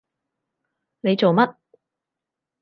[1.01, 1.55] 你做乜？